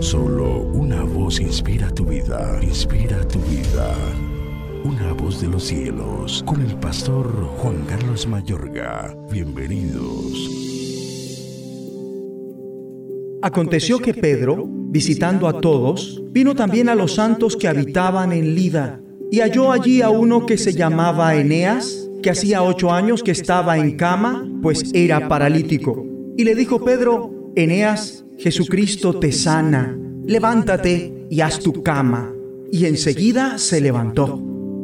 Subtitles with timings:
[0.00, 3.94] Solo una voz inspira tu vida, inspira tu vida.
[4.84, 7.26] Una voz de los cielos, con el pastor
[7.58, 9.16] Juan Carlos Mayorga.
[9.30, 10.50] Bienvenidos.
[13.42, 19.00] Aconteció que Pedro, visitando a todos, vino también a los santos que habitaban en Lida,
[19.30, 23.78] y halló allí a uno que se llamaba Eneas, que hacía ocho años que estaba
[23.78, 26.04] en cama, pues era paralítico.
[26.36, 32.34] Y le dijo Pedro, Eneas, Jesucristo te sana, levántate y haz tu cama.
[32.70, 34.42] Y enseguida se levantó.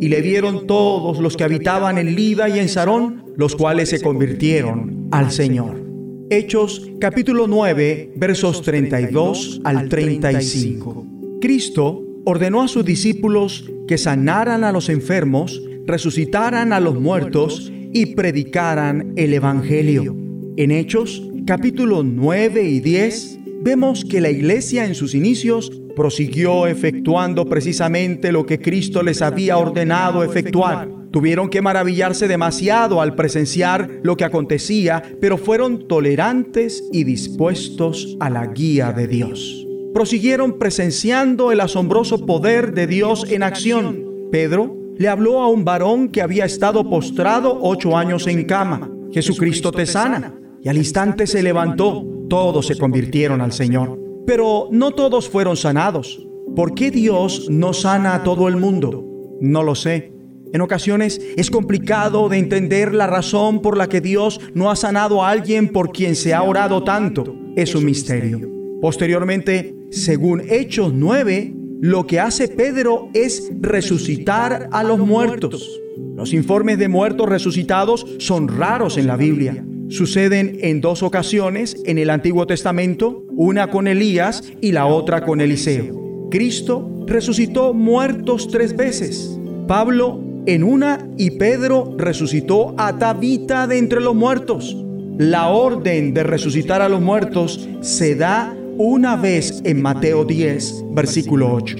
[0.00, 4.00] Y le vieron todos los que habitaban en Lida y en Sarón, los cuales se
[4.00, 5.84] convirtieron al Señor.
[6.30, 11.06] Hechos capítulo 9 versos 32 al 35.
[11.40, 18.06] Cristo ordenó a sus discípulos que sanaran a los enfermos, resucitaran a los muertos y
[18.06, 20.16] predicaran el Evangelio.
[20.56, 23.33] En Hechos capítulo 9 y 10
[23.64, 29.56] vemos que la iglesia en sus inicios prosiguió efectuando precisamente lo que Cristo les había
[29.56, 30.90] ordenado efectuar.
[31.10, 38.28] Tuvieron que maravillarse demasiado al presenciar lo que acontecía, pero fueron tolerantes y dispuestos a
[38.28, 39.66] la guía de Dios.
[39.94, 44.04] Prosiguieron presenciando el asombroso poder de Dios en acción.
[44.30, 48.90] Pedro le habló a un varón que había estado postrado ocho años en cama.
[49.12, 50.34] Jesucristo te sana.
[50.60, 52.13] Y al instante se levantó.
[52.28, 54.00] Todos se convirtieron al Señor.
[54.26, 56.26] Pero no todos fueron sanados.
[56.56, 59.04] ¿Por qué Dios no sana a todo el mundo?
[59.40, 60.12] No lo sé.
[60.52, 65.22] En ocasiones es complicado de entender la razón por la que Dios no ha sanado
[65.22, 67.34] a alguien por quien se ha orado tanto.
[67.56, 68.40] Es un misterio.
[68.80, 75.80] Posteriormente, según Hechos 9, lo que hace Pedro es resucitar a los muertos.
[76.16, 81.98] Los informes de muertos resucitados son raros en la Biblia suceden en dos ocasiones en
[81.98, 86.28] el Antiguo Testamento, una con Elías y la otra con Eliseo.
[86.30, 89.38] Cristo resucitó muertos tres veces.
[89.68, 94.76] Pablo en una y Pedro resucitó a Tabita de entre los muertos.
[95.16, 101.52] La orden de resucitar a los muertos se da una vez en Mateo 10, versículo
[101.52, 101.76] 8.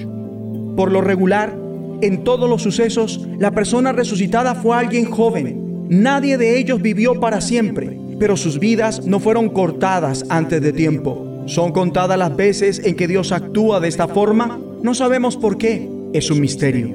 [0.77, 1.57] Por lo regular,
[2.01, 7.41] en todos los sucesos, la persona resucitada fue alguien joven, Nadie de ellos vivió para
[7.41, 11.43] siempre, pero sus vidas no fueron cortadas antes de tiempo.
[11.45, 14.59] ¿Son contadas las veces en que Dios actúa de esta forma?
[14.81, 15.89] No sabemos por qué.
[16.13, 16.87] Es un misterio.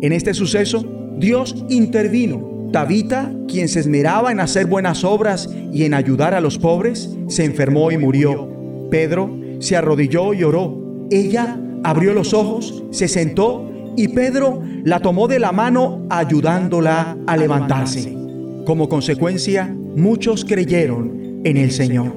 [0.00, 0.84] En este suceso,
[1.18, 2.68] Dios intervino.
[2.72, 7.44] Tabita, quien se esmeraba en hacer buenas obras y en ayudar a los pobres, se
[7.44, 8.48] enfermó y murió.
[8.90, 11.06] Pedro se arrodilló y oró.
[11.10, 17.36] Ella abrió los ojos, se sentó y Pedro la tomó de la mano ayudándola a
[17.36, 18.16] levantarse.
[18.64, 22.12] Como consecuencia, muchos creyeron en el Señor.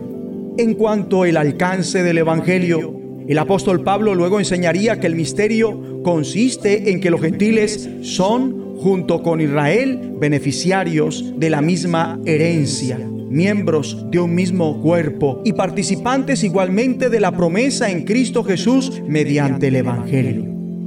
[0.57, 6.91] En cuanto al alcance del Evangelio, el apóstol Pablo luego enseñaría que el misterio consiste
[6.91, 14.19] en que los gentiles son, junto con Israel, beneficiarios de la misma herencia, miembros de
[14.19, 20.45] un mismo cuerpo y participantes igualmente de la promesa en Cristo Jesús mediante el Evangelio.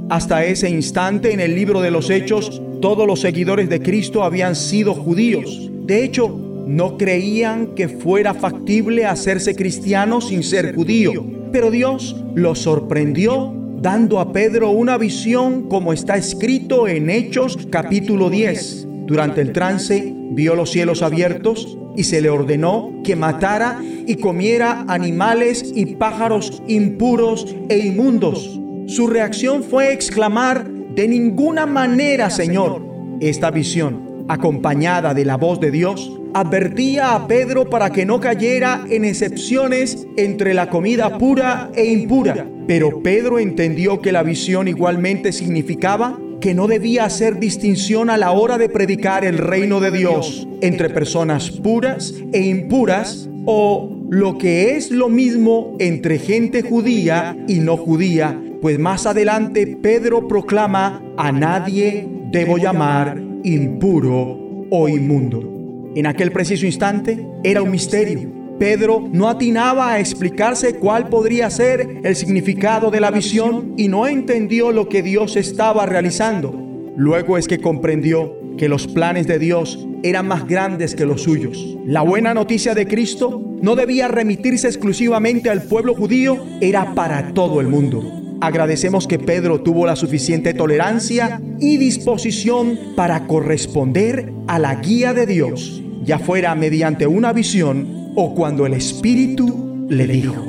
[0.09, 4.55] Hasta ese instante en el libro de los Hechos, todos los seguidores de Cristo habían
[4.55, 5.69] sido judíos.
[5.85, 11.25] De hecho, no creían que fuera factible hacerse cristiano sin ser judío.
[11.51, 18.29] Pero Dios los sorprendió dando a Pedro una visión como está escrito en Hechos capítulo
[18.29, 18.87] 10.
[19.05, 24.85] Durante el trance vio los cielos abiertos y se le ordenó que matara y comiera
[24.87, 32.81] animales y pájaros impuros e inmundos su reacción fue exclamar, de ninguna manera, Señor.
[33.19, 38.85] Esta visión, acompañada de la voz de Dios, advertía a Pedro para que no cayera
[38.89, 42.47] en excepciones entre la comida pura e impura.
[42.67, 48.31] Pero Pedro entendió que la visión igualmente significaba que no debía hacer distinción a la
[48.31, 54.75] hora de predicar el reino de Dios entre personas puras e impuras o lo que
[54.75, 61.31] es lo mismo entre gente judía y no judía pues más adelante Pedro proclama, a
[61.31, 65.56] nadie debo llamar impuro o inmundo.
[65.97, 68.31] En aquel preciso instante era un misterio.
[68.59, 74.05] Pedro no atinaba a explicarse cuál podría ser el significado de la visión y no
[74.05, 76.53] entendió lo que Dios estaba realizando.
[76.95, 81.79] Luego es que comprendió que los planes de Dios eran más grandes que los suyos.
[81.83, 87.59] La buena noticia de Cristo no debía remitirse exclusivamente al pueblo judío, era para todo
[87.59, 88.03] el mundo.
[88.39, 95.25] Agradecemos que Pedro tuvo la suficiente tolerancia y disposición para corresponder a la guía de
[95.25, 100.41] Dios, ya fuera mediante una visión o cuando el Espíritu le dijo.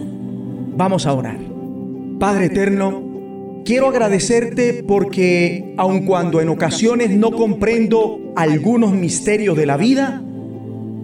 [0.76, 1.38] Vamos a orar.
[2.20, 9.76] Padre eterno, quiero agradecerte porque aun cuando en ocasiones no comprendo algunos misterios de la
[9.76, 10.22] vida,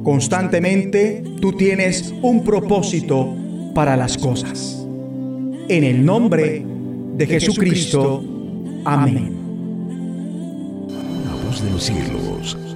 [0.04, 3.34] constantemente tú tienes un propósito
[3.74, 4.86] para las cosas.
[5.68, 6.64] En el nombre
[7.16, 8.22] de Jesucristo.
[8.84, 9.34] Amén.
[11.26, 12.56] La voz de los cielos,